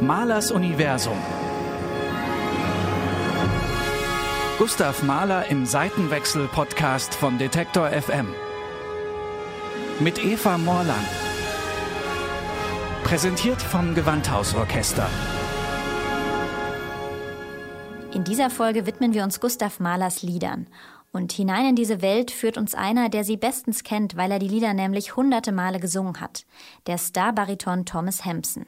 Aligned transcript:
Mahlers 0.00 0.50
Universum. 0.50 1.16
Gustav 4.58 5.02
Mahler 5.02 5.48
im 5.48 5.64
Seitenwechsel-Podcast 5.64 7.14
von 7.14 7.38
Detektor 7.38 7.88
FM. 7.88 8.26
Mit 9.98 10.22
Eva 10.22 10.58
Morlang. 10.58 10.94
Präsentiert 13.04 13.62
vom 13.62 13.94
Gewandhausorchester. 13.94 15.08
In 18.12 18.22
dieser 18.22 18.50
Folge 18.50 18.84
widmen 18.84 19.14
wir 19.14 19.24
uns 19.24 19.40
Gustav 19.40 19.80
Mahlers 19.80 20.22
Liedern. 20.22 20.66
Und 21.10 21.32
hinein 21.32 21.70
in 21.70 21.74
diese 21.74 22.02
Welt 22.02 22.30
führt 22.30 22.58
uns 22.58 22.74
einer, 22.74 23.08
der 23.08 23.24
sie 23.24 23.38
bestens 23.38 23.82
kennt, 23.82 24.14
weil 24.14 24.30
er 24.30 24.40
die 24.40 24.48
Lieder 24.48 24.74
nämlich 24.74 25.16
hunderte 25.16 25.52
Male 25.52 25.80
gesungen 25.80 26.20
hat. 26.20 26.44
Der 26.86 26.98
Starbariton 26.98 27.86
Thomas 27.86 28.26
Hampson. 28.26 28.66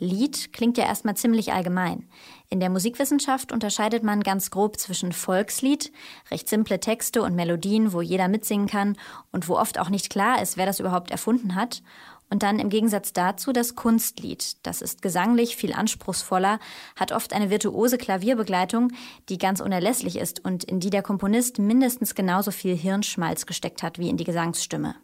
Lied 0.00 0.52
klingt 0.52 0.78
ja 0.78 0.84
erstmal 0.84 1.16
ziemlich 1.16 1.52
allgemein. 1.52 2.08
In 2.48 2.60
der 2.60 2.70
Musikwissenschaft 2.70 3.52
unterscheidet 3.52 4.02
man 4.02 4.22
ganz 4.22 4.50
grob 4.50 4.78
zwischen 4.78 5.12
Volkslied, 5.12 5.92
recht 6.30 6.48
simple 6.48 6.80
Texte 6.80 7.22
und 7.22 7.34
Melodien, 7.34 7.92
wo 7.92 8.00
jeder 8.00 8.28
mitsingen 8.28 8.68
kann 8.68 8.96
und 9.32 9.48
wo 9.48 9.56
oft 9.56 9.78
auch 9.78 9.90
nicht 9.90 10.10
klar 10.10 10.40
ist, 10.40 10.56
wer 10.56 10.66
das 10.66 10.80
überhaupt 10.80 11.10
erfunden 11.10 11.54
hat, 11.54 11.82
und 12.30 12.42
dann 12.42 12.58
im 12.58 12.68
Gegensatz 12.68 13.12
dazu 13.12 13.52
das 13.52 13.74
Kunstlied. 13.74 14.56
Das 14.66 14.82
ist 14.82 15.02
gesanglich 15.02 15.56
viel 15.56 15.72
anspruchsvoller, 15.72 16.58
hat 16.96 17.12
oft 17.12 17.32
eine 17.32 17.50
virtuose 17.50 17.98
Klavierbegleitung, 17.98 18.92
die 19.28 19.38
ganz 19.38 19.60
unerlässlich 19.60 20.16
ist 20.16 20.44
und 20.44 20.64
in 20.64 20.80
die 20.80 20.90
der 20.90 21.02
Komponist 21.02 21.58
mindestens 21.58 22.14
genauso 22.14 22.50
viel 22.50 22.76
Hirnschmalz 22.76 23.46
gesteckt 23.46 23.82
hat 23.82 23.98
wie 23.98 24.10
in 24.10 24.16
die 24.16 24.24
Gesangsstimme. 24.24 24.94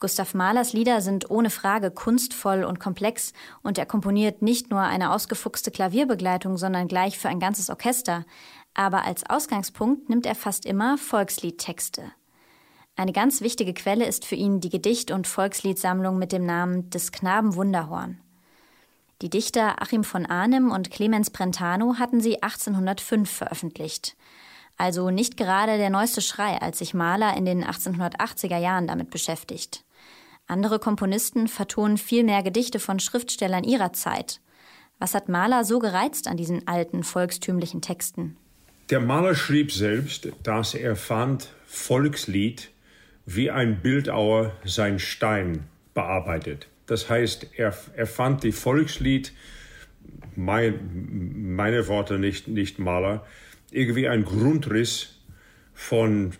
Gustav 0.00 0.32
Mahlers 0.32 0.72
Lieder 0.74 1.00
sind 1.00 1.28
ohne 1.28 1.50
Frage 1.50 1.90
kunstvoll 1.90 2.62
und 2.62 2.78
komplex 2.78 3.32
und 3.62 3.78
er 3.78 3.86
komponiert 3.86 4.42
nicht 4.42 4.70
nur 4.70 4.80
eine 4.80 5.12
ausgefuchste 5.12 5.72
Klavierbegleitung, 5.72 6.56
sondern 6.56 6.86
gleich 6.86 7.18
für 7.18 7.28
ein 7.28 7.40
ganzes 7.40 7.68
Orchester. 7.68 8.24
Aber 8.74 9.04
als 9.04 9.28
Ausgangspunkt 9.28 10.08
nimmt 10.08 10.24
er 10.24 10.36
fast 10.36 10.66
immer 10.66 10.98
Volksliedtexte. 10.98 12.12
Eine 12.94 13.12
ganz 13.12 13.40
wichtige 13.40 13.74
Quelle 13.74 14.06
ist 14.06 14.24
für 14.24 14.36
ihn 14.36 14.60
die 14.60 14.70
Gedicht- 14.70 15.10
und 15.10 15.26
Volksliedsammlung 15.26 16.16
mit 16.16 16.30
dem 16.30 16.46
Namen 16.46 16.90
Des 16.90 17.10
Knaben 17.10 17.56
Wunderhorn. 17.56 18.20
Die 19.20 19.30
Dichter 19.30 19.82
Achim 19.82 20.04
von 20.04 20.26
Arnim 20.26 20.70
und 20.70 20.92
Clemens 20.92 21.30
Brentano 21.30 21.96
hatten 21.98 22.20
sie 22.20 22.40
1805 22.40 23.28
veröffentlicht. 23.28 24.16
Also 24.76 25.10
nicht 25.10 25.36
gerade 25.36 25.76
der 25.76 25.90
neueste 25.90 26.20
Schrei, 26.20 26.62
als 26.62 26.78
sich 26.78 26.94
Mahler 26.94 27.36
in 27.36 27.44
den 27.44 27.64
1880er 27.64 28.58
Jahren 28.58 28.86
damit 28.86 29.10
beschäftigt. 29.10 29.84
Andere 30.48 30.78
Komponisten 30.78 31.46
vertonen 31.46 31.98
viel 31.98 32.24
mehr 32.24 32.42
Gedichte 32.42 32.80
von 32.80 33.00
Schriftstellern 33.00 33.64
ihrer 33.64 33.92
Zeit. 33.92 34.40
Was 34.98 35.14
hat 35.14 35.28
Mahler 35.28 35.64
so 35.64 35.78
gereizt 35.78 36.26
an 36.26 36.38
diesen 36.38 36.66
alten 36.66 37.04
volkstümlichen 37.04 37.82
Texten? 37.82 38.36
Der 38.88 39.00
Maler 39.00 39.34
schrieb 39.34 39.70
selbst, 39.70 40.30
dass 40.42 40.74
er 40.74 40.96
fand 40.96 41.50
Volkslied 41.66 42.70
wie 43.26 43.50
ein 43.50 43.82
Bildauer 43.82 44.52
sein 44.64 44.98
Stein 44.98 45.64
bearbeitet. 45.92 46.66
Das 46.86 47.10
heißt, 47.10 47.48
er, 47.58 47.76
er 47.94 48.06
fand 48.06 48.42
die 48.42 48.52
Volkslied, 48.52 49.32
mein, 50.34 51.54
meine 51.54 51.86
Worte 51.88 52.18
nicht, 52.18 52.48
nicht 52.48 52.78
Maler, 52.78 53.26
irgendwie 53.70 54.08
ein 54.08 54.24
Grundriss 54.24 55.18
von 55.74 56.32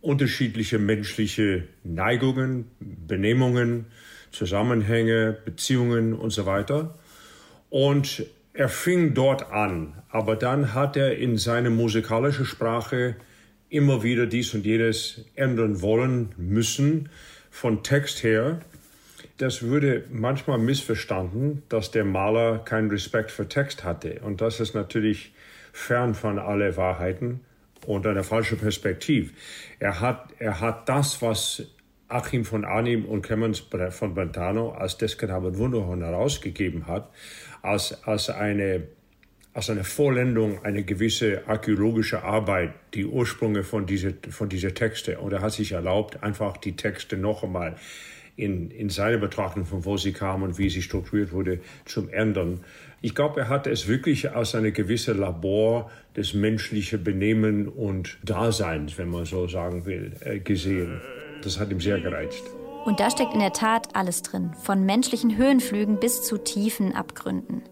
unterschiedliche 0.00 0.78
menschliche 0.78 1.64
Neigungen, 1.84 2.70
Benehmungen, 2.80 3.86
Zusammenhänge, 4.30 5.36
Beziehungen 5.44 6.14
und 6.14 6.30
so 6.30 6.46
weiter. 6.46 6.98
Und 7.68 8.26
er 8.52 8.68
fing 8.68 9.14
dort 9.14 9.52
an, 9.52 10.02
aber 10.10 10.36
dann 10.36 10.74
hat 10.74 10.96
er 10.96 11.16
in 11.16 11.36
seine 11.36 11.70
musikalische 11.70 12.44
Sprache 12.44 13.16
immer 13.68 14.02
wieder 14.02 14.26
dies 14.26 14.52
und 14.54 14.66
jenes 14.66 15.24
ändern 15.36 15.80
wollen 15.80 16.30
müssen, 16.36 17.08
von 17.50 17.82
Text 17.82 18.22
her. 18.22 18.60
Das 19.38 19.62
würde 19.62 20.04
manchmal 20.10 20.58
missverstanden, 20.58 21.62
dass 21.68 21.90
der 21.90 22.04
Maler 22.04 22.58
keinen 22.58 22.90
Respekt 22.90 23.30
für 23.30 23.48
Text 23.48 23.84
hatte. 23.84 24.20
Und 24.24 24.40
das 24.40 24.60
ist 24.60 24.74
natürlich 24.74 25.32
fern 25.72 26.14
von 26.14 26.38
alle 26.38 26.76
Wahrheiten 26.76 27.40
und 27.86 28.06
eine 28.06 28.24
falsche 28.24 28.56
Perspektive. 28.56 29.30
Er 29.78 30.00
hat, 30.00 30.32
er 30.38 30.60
hat 30.60 30.88
das, 30.88 31.22
was 31.22 31.66
Achim 32.08 32.44
von 32.44 32.64
Arnim 32.64 33.04
und 33.04 33.22
Clemens 33.22 33.62
von 33.90 34.14
Brentano 34.14 34.72
als 34.72 34.98
Deskenamen 34.98 35.56
Wunderhorn 35.56 36.02
herausgegeben 36.02 36.86
hat, 36.86 37.10
als, 37.62 38.04
als 38.04 38.30
eine 38.30 38.88
als 39.52 39.68
eine 39.68 39.84
Vollendung 39.84 40.64
eine 40.64 40.84
gewisse 40.84 41.46
archäologische 41.48 42.22
Arbeit, 42.22 42.72
die 42.94 43.04
Ursprünge 43.04 43.64
von 43.64 43.84
dieser, 43.86 44.12
von 44.30 44.48
dieser 44.48 44.74
Texte. 44.74 45.18
Und 45.18 45.32
er 45.32 45.42
hat 45.42 45.52
sich 45.52 45.72
erlaubt, 45.72 46.22
einfach 46.22 46.56
die 46.56 46.76
Texte 46.76 47.16
noch 47.16 47.42
einmal 47.42 47.76
in, 48.40 48.70
in 48.70 48.88
seine 48.88 49.18
Betrachtung 49.18 49.64
von 49.66 49.84
wo 49.84 49.96
sie 49.96 50.12
kamen 50.12 50.42
und 50.44 50.58
wie 50.58 50.70
sie 50.70 50.82
strukturiert 50.82 51.32
wurde, 51.32 51.60
zum 51.84 52.08
ändern. 52.08 52.60
Ich 53.02 53.14
glaube, 53.14 53.40
er 53.40 53.48
hat 53.48 53.66
es 53.66 53.88
wirklich 53.88 54.32
als 54.32 54.54
eine 54.54 54.72
gewisse 54.72 55.12
Labor 55.12 55.90
des 56.16 56.34
menschlichen 56.34 57.02
Benehmen 57.02 57.68
und 57.68 58.18
Daseins, 58.22 58.98
wenn 58.98 59.10
man 59.10 59.24
so 59.24 59.46
sagen 59.46 59.86
will, 59.86 60.12
äh, 60.20 60.38
gesehen. 60.38 61.00
Das 61.42 61.58
hat 61.58 61.70
ihm 61.70 61.80
sehr 61.80 62.00
gereizt. 62.00 62.42
Und 62.84 62.98
da 62.98 63.10
steckt 63.10 63.34
in 63.34 63.40
der 63.40 63.52
Tat 63.52 63.94
alles 63.94 64.22
drin, 64.22 64.52
von 64.62 64.84
menschlichen 64.84 65.36
Höhenflügen 65.36 66.00
bis 66.00 66.22
zu 66.22 66.38
tiefen 66.38 66.94
Abgründen. 66.94 67.62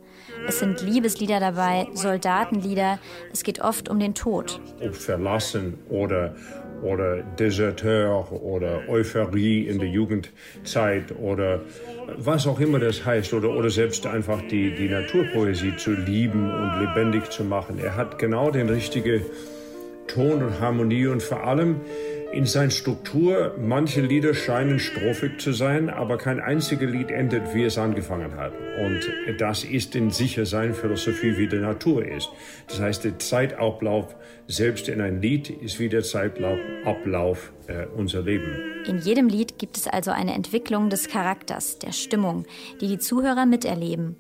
Es 0.47 0.61
sind 0.61 0.81
Liebeslieder 0.83 1.41
dabei, 1.41 1.89
Soldatenlieder. 1.95 2.99
Es 3.33 3.43
geht 3.43 3.61
oft 3.61 3.89
um 3.89 3.99
den 3.99 4.15
Tod. 4.15 4.61
Ob 4.81 4.95
verlassen 4.95 5.79
oder, 5.89 6.37
oder 6.83 7.23
Deserteur 7.39 8.31
oder 8.33 8.89
Euphorie 8.89 9.67
in 9.67 9.79
der 9.79 9.89
Jugendzeit 9.89 11.13
oder 11.21 11.61
was 12.17 12.47
auch 12.47 12.61
immer 12.61 12.79
das 12.79 13.05
heißt 13.05 13.35
oder, 13.35 13.51
oder 13.51 13.71
selbst 13.71 14.07
einfach 14.07 14.41
die, 14.51 14.75
die 14.75 14.89
Naturpoesie 14.89 15.77
zu 15.77 15.93
lieben 15.93 16.51
und 16.53 16.81
lebendig 16.81 17.31
zu 17.31 17.45
machen. 17.45 17.79
Er 17.79 17.97
hat 17.97 18.19
genau 18.19 18.51
den 18.51 18.69
richtigen 18.69 19.23
Ton 20.07 20.43
und 20.43 20.61
Harmonie 20.61 21.07
und 21.07 21.23
vor 21.23 21.45
allem 21.45 21.77
in 22.33 22.45
seiner 22.45 22.71
Struktur, 22.71 23.55
manche 23.59 24.03
Lieder 24.03 24.35
scheinen 24.35 24.79
strophig 24.79 25.41
zu 25.41 25.53
sein, 25.53 25.89
aber 25.89 26.19
kein 26.19 26.41
einziges 26.41 26.91
Lied 26.91 27.11
endet, 27.11 27.55
wie 27.55 27.65
es 27.65 27.79
angefangen 27.79 28.37
hat. 28.37 28.53
Und 28.85 29.41
das 29.41 29.65
ist 29.65 29.97
in 29.97 30.11
sicher 30.11 30.45
sein 30.45 30.75
Philosophie, 30.75 31.39
wie 31.39 31.49
die 31.49 31.57
Natur 31.57 32.05
ist. 32.05 32.29
Das 32.69 32.81
heißt, 32.81 33.05
der 33.05 33.19
Zeitablauf 33.19 34.15
selbst 34.47 34.89
in 34.89 35.01
ein 35.01 35.23
Lied 35.23 35.49
ist 35.49 35.79
wie 35.79 35.89
der 35.89 36.03
Zeitablauf 36.03 37.53
äh, 37.67 37.87
unser 37.97 38.23
Leben. 38.23 38.85
In 38.87 38.99
jedem 38.99 39.29
Lied 39.29 39.59
gibt 39.59 39.77
es 39.77 39.87
also 39.87 40.11
eine 40.11 40.35
Entwicklung 40.35 40.91
des 40.91 41.09
Charakters, 41.09 41.79
der 41.79 41.93
Stimmung, 41.93 42.45
die 42.81 42.89
die 42.89 42.99
Zuhörer 42.99 43.47
miterleben. 43.47 44.17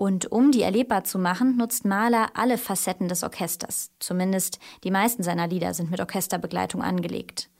Und 0.00 0.32
um 0.32 0.50
die 0.50 0.62
erlebbar 0.62 1.04
zu 1.04 1.18
machen, 1.18 1.58
nutzt 1.58 1.84
Mahler 1.84 2.30
alle 2.32 2.56
Facetten 2.56 3.08
des 3.08 3.22
Orchesters. 3.22 3.90
Zumindest 3.98 4.58
die 4.82 4.90
meisten 4.90 5.22
seiner 5.22 5.46
Lieder 5.46 5.74
sind 5.74 5.90
mit 5.90 6.00
Orchesterbegleitung 6.00 6.80
angelegt. 6.80 7.50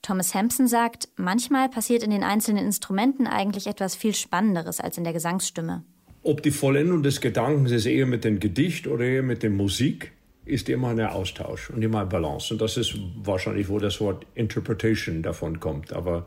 Thomas 0.00 0.32
Hampson 0.32 0.68
sagt, 0.68 1.08
manchmal 1.16 1.68
passiert 1.68 2.04
in 2.04 2.10
den 2.10 2.22
einzelnen 2.22 2.64
Instrumenten 2.64 3.26
eigentlich 3.26 3.66
etwas 3.66 3.96
viel 3.96 4.14
Spannenderes 4.14 4.78
als 4.78 4.96
in 4.96 5.02
der 5.02 5.12
Gesangsstimme. 5.12 5.82
Ob 6.22 6.44
die 6.44 6.52
Vollendung 6.52 7.02
des 7.02 7.20
Gedankens 7.20 7.72
ist 7.72 7.86
eher 7.86 8.06
mit 8.06 8.22
dem 8.22 8.38
Gedicht 8.38 8.86
oder 8.86 9.04
eher 9.04 9.24
mit 9.24 9.42
der 9.42 9.50
Musik, 9.50 10.12
ist 10.44 10.68
immer 10.68 10.88
ein 10.88 11.00
Austausch 11.00 11.70
und 11.70 11.82
immer 11.82 12.00
eine 12.00 12.08
Balance. 12.08 12.52
Und 12.52 12.60
das 12.60 12.76
ist 12.76 12.96
wahrscheinlich, 13.22 13.68
wo 13.68 13.78
das 13.78 14.00
Wort 14.00 14.26
Interpretation 14.34 15.22
davon 15.22 15.60
kommt. 15.60 15.92
Aber 15.92 16.26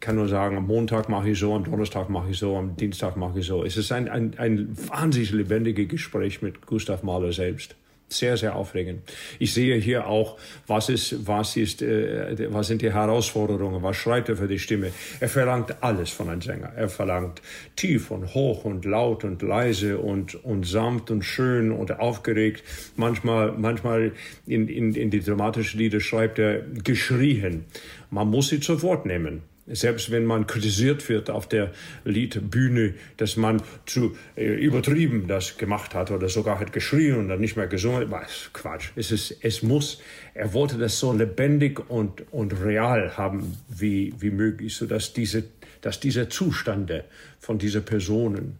kann 0.00 0.16
nur 0.16 0.28
sagen, 0.28 0.56
am 0.56 0.66
Montag 0.66 1.08
mache 1.08 1.30
ich 1.30 1.38
so, 1.38 1.54
am 1.54 1.64
Donnerstag 1.64 2.10
mache 2.10 2.30
ich 2.30 2.38
so, 2.38 2.56
am 2.56 2.76
Dienstag 2.76 3.16
mache 3.16 3.38
ich 3.40 3.46
so. 3.46 3.64
Es 3.64 3.76
ist 3.76 3.92
ein, 3.92 4.08
ein, 4.08 4.38
ein 4.38 4.76
wahnsinnig 4.88 5.30
lebendiges 5.32 5.88
Gespräch 5.88 6.42
mit 6.42 6.66
Gustav 6.66 7.02
Mahler 7.02 7.32
selbst. 7.32 7.76
Sehr, 8.08 8.36
sehr 8.36 8.54
aufregend. 8.54 9.02
Ich 9.40 9.52
sehe 9.52 9.76
hier 9.78 10.06
auch, 10.06 10.38
was 10.68 10.88
ist, 10.88 11.26
was 11.26 11.56
ist, 11.56 11.82
äh, 11.82 12.52
was 12.52 12.68
sind 12.68 12.80
die 12.80 12.92
Herausforderungen, 12.92 13.82
was 13.82 13.96
schreit 13.96 14.28
er 14.28 14.36
für 14.36 14.46
die 14.46 14.60
Stimme. 14.60 14.92
Er 15.18 15.28
verlangt 15.28 15.82
alles 15.82 16.10
von 16.10 16.28
einem 16.28 16.40
Sänger. 16.40 16.72
Er 16.76 16.88
verlangt 16.88 17.42
tief 17.74 18.12
und 18.12 18.32
hoch 18.32 18.64
und 18.64 18.84
laut 18.84 19.24
und 19.24 19.42
leise 19.42 19.98
und, 19.98 20.36
und 20.44 20.66
sanft 20.66 21.10
und 21.10 21.24
schön 21.24 21.72
und 21.72 21.98
aufgeregt. 21.98 22.62
Manchmal, 22.94 23.52
manchmal 23.52 24.12
in, 24.46 24.68
in, 24.68 24.94
in 24.94 25.10
die 25.10 25.20
dramatischen 25.20 25.80
Lieder 25.80 25.98
schreibt 25.98 26.38
er 26.38 26.60
geschrien. 26.60 27.64
Man 28.10 28.28
muss 28.28 28.48
sie 28.48 28.60
zu 28.60 28.80
Wort 28.82 29.04
nehmen 29.04 29.42
selbst 29.66 30.10
wenn 30.10 30.24
man 30.24 30.46
kritisiert 30.46 31.08
wird 31.08 31.30
auf 31.30 31.48
der 31.48 31.72
Liedbühne, 32.04 32.94
dass 33.16 33.36
man 33.36 33.62
zu 33.84 34.16
äh, 34.36 34.44
übertrieben 34.44 35.26
das 35.26 35.58
gemacht 35.58 35.94
hat 35.94 36.10
oder 36.10 36.28
sogar 36.28 36.60
hat 36.60 36.72
geschrien 36.72 37.16
und 37.16 37.28
dann 37.28 37.40
nicht 37.40 37.56
mehr 37.56 37.66
gesungen, 37.66 38.10
war 38.10 38.26
Quatsch. 38.52 38.90
Es 38.96 39.10
ist, 39.10 39.36
es 39.42 39.62
muss, 39.62 40.00
er 40.34 40.52
wollte 40.52 40.78
das 40.78 40.98
so 40.98 41.12
lebendig 41.12 41.90
und, 41.90 42.32
und 42.32 42.52
real 42.62 43.16
haben 43.16 43.56
wie, 43.68 44.14
wie 44.18 44.30
möglich, 44.30 44.76
so 44.76 44.86
dass 44.86 45.12
diese, 45.12 45.44
dass 45.80 46.00
diese 46.00 46.28
Zustände 46.28 47.04
von 47.38 47.58
diesen 47.58 47.84
Personen 47.84 48.58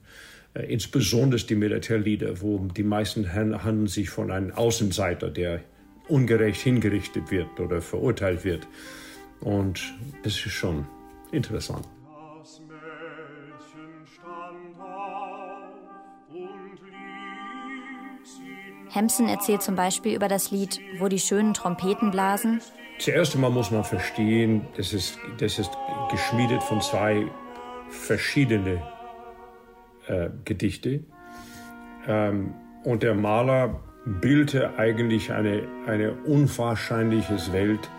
Äh, 0.57 0.73
insbesondere 0.73 1.43
die 1.45 1.55
Militärlieder, 1.55 2.41
wo 2.41 2.59
die 2.59 2.83
meisten 2.83 3.33
handeln 3.35 3.87
sich 3.87 4.11
von 4.11 4.31
einem 4.31 4.53
Außenseiter, 4.53 5.31
der 5.31 5.61
ungerecht 6.09 6.61
hingerichtet 6.61 7.31
wird 7.31 7.61
oder 7.61 7.83
verurteilt 7.83 8.45
wird. 8.45 8.67
Und 9.41 9.81
das 10.23 10.35
ist 10.35 10.53
schon 10.53 10.87
interessant. 11.33 11.87
Hemsen 18.91 19.29
erzählt 19.29 19.63
zum 19.63 19.75
Beispiel 19.75 20.15
über 20.15 20.29
das 20.29 20.51
Lied 20.51 20.81
Wo 20.99 21.09
die 21.09 21.19
schönen 21.19 21.53
Trompeten 21.53 22.11
blasen. 22.11 22.63
Zuerst 22.99 23.35
einmal 23.35 23.51
muss 23.51 23.71
man 23.71 23.85
verstehen, 23.85 24.67
das 24.77 24.95
ist, 24.95 25.19
das 25.39 25.59
ist 25.59 25.71
geschmiedet 26.11 26.63
von 26.63 26.81
zwei 26.81 27.27
verschiedenen 27.91 28.81
äh, 30.07 30.31
Gedichte. 30.45 31.05
Ähm, 32.07 32.55
und 32.85 33.03
der 33.03 33.15
Maler 33.15 33.81
bildete 34.07 34.79
eigentlich 34.79 35.33
eine, 35.33 35.67
eine 35.87 36.13
unwahrscheinliche 36.25 37.53
Welt, 37.53 37.91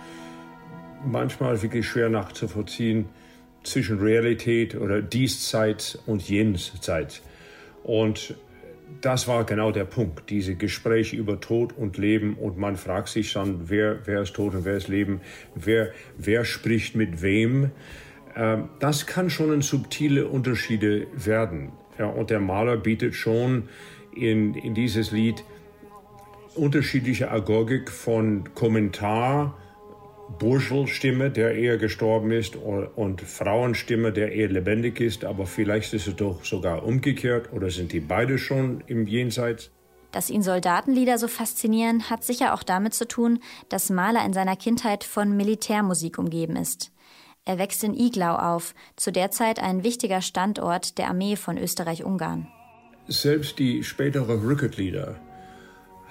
manchmal 1.05 1.61
wirklich 1.61 1.87
schwer 1.87 2.09
nachzuvollziehen, 2.09 3.09
zwischen 3.63 3.99
Realität 3.99 4.75
oder 4.75 5.01
Dieszeit 5.01 5.99
und 6.05 6.27
Jenszeit. 6.27 7.21
Und 7.83 8.35
das 9.01 9.27
war 9.27 9.43
genau 9.43 9.71
der 9.71 9.83
Punkt, 9.85 10.29
diese 10.29 10.55
Gespräche 10.55 11.17
über 11.17 11.39
Tod 11.39 11.73
und 11.77 11.97
Leben 11.97 12.35
und 12.35 12.57
man 12.57 12.77
fragt 12.77 13.09
sich 13.09 13.33
dann, 13.33 13.69
wer, 13.69 13.99
wer 14.05 14.21
ist 14.21 14.33
tot 14.33 14.55
und 14.55 14.65
wer 14.65 14.77
ist 14.77 14.87
Leben, 14.87 15.21
wer, 15.55 15.91
wer 16.17 16.45
spricht 16.45 16.95
mit 16.95 17.21
wem. 17.21 17.71
Ähm, 18.35 18.69
das 18.79 19.05
kann 19.05 19.29
schon 19.29 19.53
in 19.53 19.61
subtile 19.61 20.27
Unterschiede 20.27 21.07
werden. 21.13 21.71
Und 21.97 22.29
der 22.29 22.39
Maler 22.39 22.77
bietet 22.77 23.15
schon 23.15 23.69
in, 24.15 24.53
in 24.53 24.75
dieses 24.75 25.11
Lied 25.11 25.43
unterschiedliche 26.53 27.31
Agogik 27.31 27.89
von 27.89 28.53
Kommentar, 28.53 29.57
Burschelstimme, 30.39 31.31
der 31.31 31.55
eher 31.55 31.77
gestorben 31.77 32.31
ist, 32.31 32.55
und 32.55 33.21
Frauenstimme, 33.21 34.11
der 34.11 34.31
eher 34.31 34.49
lebendig 34.49 34.99
ist, 34.99 35.25
aber 35.25 35.45
vielleicht 35.45 35.93
ist 35.93 36.07
es 36.07 36.15
doch 36.15 36.43
sogar 36.43 36.83
umgekehrt 36.85 37.51
oder 37.53 37.69
sind 37.69 37.93
die 37.93 37.99
beide 37.99 38.37
schon 38.37 38.83
im 38.87 39.07
Jenseits? 39.07 39.71
Dass 40.11 40.29
ihn 40.29 40.41
Soldatenlieder 40.41 41.17
so 41.17 41.27
faszinieren, 41.27 42.09
hat 42.09 42.23
sicher 42.23 42.53
auch 42.53 42.63
damit 42.63 42.93
zu 42.93 43.07
tun, 43.07 43.39
dass 43.69 43.89
Mahler 43.89 44.25
in 44.25 44.33
seiner 44.33 44.55
Kindheit 44.55 45.03
von 45.03 45.35
Militärmusik 45.35 46.17
umgeben 46.17 46.55
ist. 46.55 46.91
Er 47.45 47.57
wächst 47.57 47.83
in 47.83 47.93
Iglau 47.93 48.35
auf, 48.35 48.73
zu 48.95 49.11
der 49.11 49.31
Zeit 49.31 49.59
ein 49.59 49.83
wichtiger 49.83 50.21
Standort 50.21 50.97
der 50.97 51.07
Armee 51.07 51.35
von 51.35 51.57
Österreich-Ungarn. 51.57 52.47
Selbst 53.07 53.57
die 53.57 53.83
späteren 53.83 54.45
Rückertlieder 54.45 55.21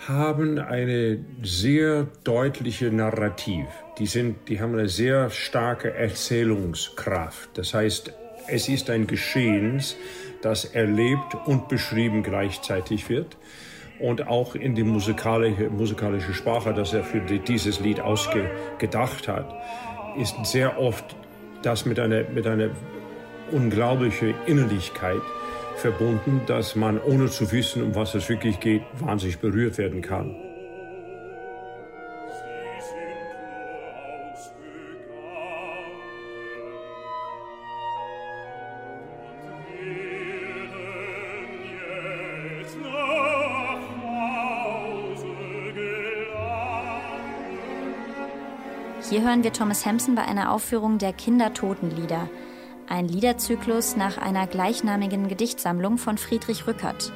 haben 0.08 0.58
eine 0.58 1.25
sehr 1.43 2.06
deutliche 2.25 2.90
Narrativ. 2.90 3.66
Die, 3.98 4.06
sind, 4.06 4.48
die 4.48 4.60
haben 4.60 4.75
eine 4.75 4.88
sehr 4.88 5.31
starke 5.31 5.94
Erzählungskraft. 5.94 7.50
Das 7.54 7.75
heißt, 7.75 8.12
es 8.48 8.69
ist 8.69 8.90
ein 8.90 9.06
Geschehens, 9.06 9.96
das 10.43 10.64
erlebt 10.64 11.34
und 11.46 11.69
beschrieben 11.69 12.22
gleichzeitig 12.22 13.08
wird. 13.08 13.37
Und 13.98 14.28
auch 14.28 14.54
in 14.54 14.75
die 14.75 14.84
musikalische, 14.84 15.70
musikalische 15.70 16.34
Sprache, 16.34 16.75
das 16.75 16.92
er 16.92 17.02
für 17.02 17.20
dieses 17.20 17.81
Lied 17.81 18.00
ausgedacht 18.00 19.26
hat, 19.26 19.54
ist 20.19 20.37
sehr 20.44 20.78
oft 20.78 21.16
das 21.62 21.87
mit 21.87 21.99
einer, 21.99 22.25
mit 22.28 22.46
einer 22.46 22.70
unglaublichen 23.50 24.34
Innerlichkeit 24.46 25.22
verbunden, 25.78 26.43
dass 26.46 26.76
man 26.76 27.00
ohne 27.00 27.26
zu 27.31 27.50
wissen, 27.52 27.82
um 27.82 27.94
was 27.94 28.14
es 28.14 28.28
wirklich 28.28 28.61
geht, 28.61 28.82
wahnsinnig 28.94 29.38
berührt 29.38 29.78
werden 29.78 30.02
kann. 30.02 30.34
Hier 49.08 49.23
hören 49.23 49.44
wir 49.44 49.52
Thomas 49.52 49.87
Hampson 49.87 50.17
bei 50.17 50.25
einer 50.25 50.50
Aufführung 50.50 50.99
der 50.99 51.12
Kindertotenlieder, 51.12 52.28
ein 52.88 53.09
Liederzyklus 53.09 53.97
nach 53.97 54.19
einer 54.19 54.47
gleichnamigen 54.47 55.29
Gedichtsammlung 55.29 55.99
von 55.99 56.19
Friedrich 56.19 56.67
Rückert. 56.67 57.12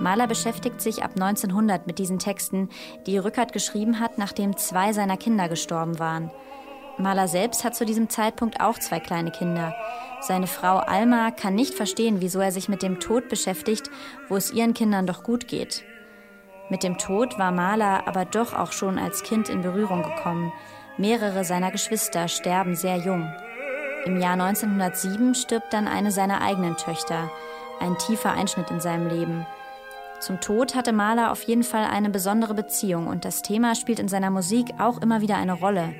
Mahler 0.00 0.26
beschäftigt 0.26 0.80
sich 0.80 1.02
ab 1.02 1.12
1900 1.14 1.86
mit 1.86 1.98
diesen 1.98 2.18
Texten, 2.18 2.68
die 3.06 3.18
Rückert 3.18 3.52
geschrieben 3.52 4.00
hat, 4.00 4.18
nachdem 4.18 4.56
zwei 4.56 4.92
seiner 4.92 5.16
Kinder 5.16 5.48
gestorben 5.48 5.98
waren. 5.98 6.30
Mahler 6.98 7.28
selbst 7.28 7.64
hat 7.64 7.74
zu 7.74 7.84
diesem 7.84 8.08
Zeitpunkt 8.08 8.60
auch 8.60 8.78
zwei 8.78 9.00
kleine 9.00 9.30
Kinder. 9.30 9.74
Seine 10.20 10.46
Frau 10.46 10.78
Alma 10.78 11.30
kann 11.30 11.54
nicht 11.54 11.74
verstehen, 11.74 12.20
wieso 12.20 12.40
er 12.40 12.52
sich 12.52 12.68
mit 12.68 12.82
dem 12.82 13.00
Tod 13.00 13.28
beschäftigt, 13.28 13.90
wo 14.28 14.36
es 14.36 14.52
ihren 14.52 14.74
Kindern 14.74 15.06
doch 15.06 15.22
gut 15.22 15.48
geht. 15.48 15.84
Mit 16.68 16.82
dem 16.82 16.98
Tod 16.98 17.38
war 17.38 17.52
Mahler 17.52 18.06
aber 18.06 18.24
doch 18.24 18.54
auch 18.54 18.72
schon 18.72 18.98
als 18.98 19.22
Kind 19.22 19.48
in 19.48 19.62
Berührung 19.62 20.02
gekommen. 20.02 20.52
Mehrere 20.98 21.44
seiner 21.44 21.70
Geschwister 21.70 22.28
sterben 22.28 22.76
sehr 22.76 22.96
jung. 22.96 23.32
Im 24.06 24.18
Jahr 24.18 24.32
1907 24.32 25.34
stirbt 25.34 25.74
dann 25.74 25.86
eine 25.86 26.10
seiner 26.10 26.40
eigenen 26.40 26.76
Töchter, 26.76 27.30
ein 27.80 27.98
tiefer 27.98 28.32
Einschnitt 28.32 28.70
in 28.70 28.80
seinem 28.80 29.08
Leben. 29.08 29.46
Zum 30.20 30.40
Tod 30.40 30.74
hatte 30.74 30.92
Mahler 30.92 31.32
auf 31.32 31.42
jeden 31.42 31.62
Fall 31.64 31.84
eine 31.84 32.08
besondere 32.08 32.54
Beziehung 32.54 33.06
und 33.06 33.24
das 33.24 33.42
Thema 33.42 33.74
spielt 33.74 33.98
in 33.98 34.08
seiner 34.08 34.30
Musik 34.30 34.68
auch 34.78 35.02
immer 35.02 35.20
wieder 35.20 35.36
eine 35.36 35.52
Rolle. 35.52 35.94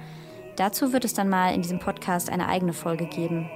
Dazu 0.57 0.93
wird 0.93 1.05
es 1.05 1.15
dann 1.15 1.29
mal 1.29 1.55
in 1.55 1.63
diesem 1.63 1.79
Podcast 1.79 2.31
eine 2.31 2.49
eigene 2.49 2.73
Folge 2.73 3.07
geben. 3.07 3.51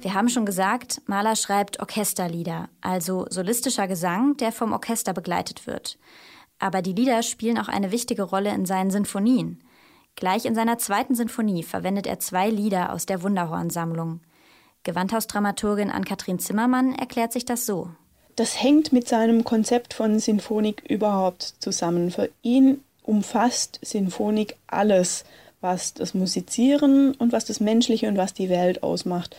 Wir 0.00 0.14
haben 0.14 0.28
schon 0.28 0.46
gesagt, 0.46 1.02
Mahler 1.06 1.34
schreibt 1.34 1.80
Orchesterlieder, 1.80 2.68
also 2.80 3.26
solistischer 3.30 3.88
Gesang, 3.88 4.36
der 4.36 4.52
vom 4.52 4.72
Orchester 4.72 5.12
begleitet 5.12 5.66
wird. 5.66 5.98
Aber 6.58 6.82
die 6.82 6.92
Lieder 6.92 7.22
spielen 7.22 7.58
auch 7.58 7.68
eine 7.68 7.90
wichtige 7.90 8.24
Rolle 8.24 8.52
in 8.52 8.66
seinen 8.66 8.90
Sinfonien. 8.90 9.64
Gleich 10.16 10.44
in 10.44 10.54
seiner 10.54 10.78
zweiten 10.78 11.14
Sinfonie 11.14 11.62
verwendet 11.62 12.06
er 12.06 12.20
zwei 12.20 12.48
Lieder 12.48 12.92
aus 12.92 13.06
der 13.06 13.22
Wunderhorn-Sammlung. 13.22 14.20
Gewandhausdramaturgin 14.84 15.90
Ann-Kathrin 15.90 16.38
Zimmermann 16.38 16.94
erklärt 16.94 17.32
sich 17.32 17.44
das 17.44 17.66
so. 17.66 17.90
Das 18.36 18.62
hängt 18.62 18.92
mit 18.92 19.08
seinem 19.08 19.44
Konzept 19.44 19.94
von 19.94 20.18
Sinfonik 20.18 20.82
überhaupt 20.88 21.54
zusammen. 21.58 22.10
Für 22.10 22.30
ihn 22.42 22.82
umfasst 23.02 23.78
Sinfonik 23.82 24.56
alles, 24.66 25.24
was 25.60 25.94
das 25.94 26.14
Musizieren 26.14 27.14
und 27.14 27.32
was 27.32 27.44
das 27.44 27.60
Menschliche 27.60 28.08
und 28.08 28.16
was 28.16 28.34
die 28.34 28.50
Welt 28.50 28.82
ausmacht. 28.82 29.34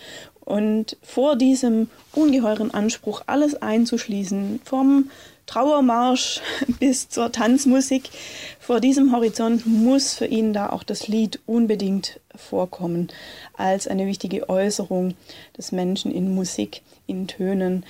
Und 0.45 0.97
vor 1.01 1.35
diesem 1.35 1.89
ungeheuren 2.13 2.71
Anspruch, 2.71 3.23
alles 3.25 3.55
einzuschließen, 3.55 4.61
vom 4.63 5.09
Trauermarsch 5.45 6.41
bis 6.79 7.09
zur 7.09 7.31
Tanzmusik. 7.31 8.09
Vor 8.59 8.79
diesem 8.79 9.11
Horizont 9.11 9.65
muss 9.65 10.13
für 10.13 10.25
ihn 10.25 10.53
da 10.53 10.69
auch 10.69 10.83
das 10.83 11.07
Lied 11.07 11.39
unbedingt 11.45 12.19
vorkommen, 12.35 13.09
als 13.53 13.87
eine 13.87 14.07
wichtige 14.07 14.49
Äußerung 14.49 15.15
des 15.57 15.71
Menschen 15.71 16.11
in 16.11 16.33
Musik, 16.33 16.81
in 17.07 17.27
Tönen. 17.27 17.85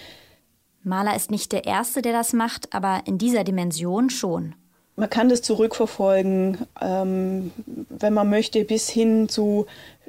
Mahler 0.83 1.15
ist 1.15 1.31
nicht 1.31 1.51
der 1.51 1.65
Erste, 1.65 2.01
der 2.01 2.13
das 2.13 2.33
macht, 2.33 2.73
aber 2.73 3.01
in 3.05 3.17
dieser 3.17 3.43
Dimension 3.43 4.09
schon. 4.09 4.53
Man 4.97 5.09
kann 5.09 5.27
das 5.27 5.41
zurückverfolgen, 5.41 6.57
ähm, 6.79 7.51
wenn 7.89 8.13
man 8.13 8.29
möchte, 8.29 8.63
bis 8.63 8.87
hin 8.87 9.27
zu 9.27 9.65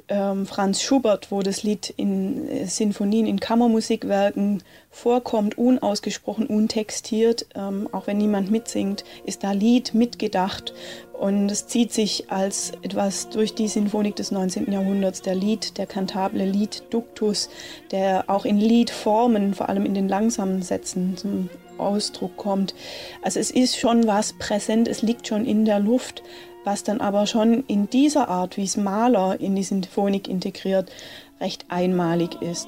ähm, 0.09 0.45
Franz 0.45 0.81
Schubert, 0.81 1.31
wo 1.31 1.41
das 1.41 1.63
Lied 1.63 1.93
in 1.97 2.47
äh, 2.47 2.65
Sinfonien, 2.65 3.25
in 3.25 3.39
Kammermusikwerken 3.39 4.63
vorkommt, 4.89 5.57
unausgesprochen, 5.57 6.47
untextiert, 6.47 7.45
ähm, 7.55 7.89
auch 7.91 8.07
wenn 8.07 8.17
niemand 8.17 8.49
mitsingt, 8.49 9.03
ist 9.25 9.43
da 9.43 9.51
Lied 9.51 9.93
mitgedacht 9.93 10.73
und 11.13 11.49
es 11.51 11.67
zieht 11.67 11.91
sich 11.91 12.31
als 12.31 12.71
etwas 12.83 13.29
durch 13.29 13.55
die 13.55 13.67
Sinfonik 13.67 14.15
des 14.15 14.31
19. 14.31 14.71
Jahrhunderts, 14.71 15.21
der 15.21 15.35
Lied, 15.35 15.77
der 15.77 15.87
kantable 15.87 16.45
Liedduktus, 16.45 17.49
der 17.91 18.25
auch 18.27 18.45
in 18.45 18.57
Liedformen, 18.57 19.53
vor 19.53 19.67
allem 19.67 19.85
in 19.85 19.93
den 19.93 20.07
langsamen 20.07 20.61
Sätzen 20.61 21.17
zum 21.17 21.49
Ausdruck 21.77 22.37
kommt. 22.37 22.73
Also 23.21 23.39
es 23.39 23.51
ist 23.51 23.77
schon 23.77 24.07
was 24.07 24.33
präsent, 24.33 24.87
es 24.87 25.01
liegt 25.01 25.27
schon 25.27 25.45
in 25.45 25.65
der 25.65 25.79
Luft, 25.79 26.23
was 26.67 26.83
dann 26.83 26.99
aber 26.99 27.27
schon 27.27 27.63
in 27.67 27.89
dieser 27.89 28.27
Art, 28.27 28.57
wie 28.57 28.65
es 28.65 28.75
Maler 28.75 29.39
in 29.39 29.55
die 29.55 29.63
Sinfonik 29.63 30.27
integriert, 30.27 30.91
recht 31.39 31.63
einmalig 31.69 32.41
ist. 32.41 32.67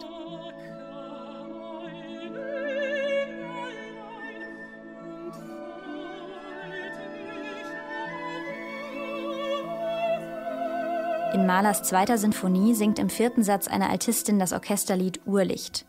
In 11.34 11.46
Mahlers 11.46 11.84
zweiter 11.84 12.18
Sinfonie 12.18 12.76
singt 12.76 13.00
im 13.00 13.10
vierten 13.10 13.44
Satz 13.44 13.68
eine 13.68 13.90
Altistin 13.90 14.40
das 14.40 14.54
Orchesterlied 14.54 15.20
Urlicht. 15.26 15.86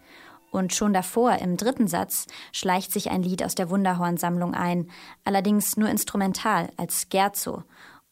Und 0.51 0.75
schon 0.75 0.93
davor, 0.93 1.39
im 1.39 1.57
dritten 1.57 1.87
Satz, 1.87 2.27
schleicht 2.51 2.91
sich 2.91 3.13
ein 3.13 3.23
Lied 3.23 3.45
aus 3.45 3.55
der 3.55 3.71
Wunderhornsammlung 3.71 4.53
ein, 4.53 4.91
allerdings 5.25 5.77
nur 5.77 5.89
instrumental, 5.89 6.71
als 6.77 7.07
Scherzo. 7.09 7.63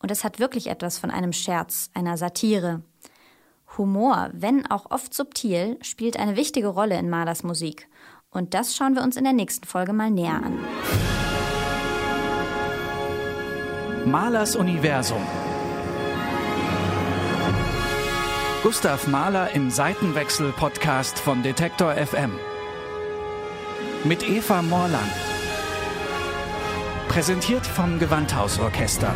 Und 0.00 0.10
es 0.10 0.24
hat 0.24 0.38
wirklich 0.38 0.68
etwas 0.68 0.98
von 0.98 1.10
einem 1.10 1.32
Scherz, 1.32 1.90
einer 1.94 2.16
Satire. 2.16 2.82
Humor, 3.76 4.30
wenn 4.32 4.66
auch 4.70 4.90
oft 4.90 5.12
subtil, 5.12 5.78
spielt 5.82 6.18
eine 6.18 6.36
wichtige 6.36 6.68
Rolle 6.68 6.98
in 6.98 7.10
Mahlers 7.10 7.42
Musik. 7.42 7.88
Und 8.30 8.54
das 8.54 8.76
schauen 8.76 8.94
wir 8.94 9.02
uns 9.02 9.16
in 9.16 9.24
der 9.24 9.32
nächsten 9.32 9.66
Folge 9.66 9.92
mal 9.92 10.10
näher 10.10 10.42
an. 10.42 10.58
Mahlers 14.06 14.56
Universum. 14.56 15.22
Gustav 18.62 19.06
Mahler 19.06 19.52
im 19.52 19.70
Seitenwechsel-Podcast 19.70 21.18
von 21.18 21.42
Detektor 21.42 21.94
FM. 21.94 22.32
Mit 24.04 24.28
Eva 24.28 24.62
Morland. 24.62 25.12
Präsentiert 27.08 27.66
vom 27.66 27.98
Gewandhausorchester. 27.98 29.14